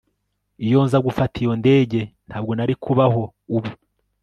[0.65, 3.23] Iyo nza gufata iyo ndege ntabwo nari kubaho
[3.55, 3.71] ubu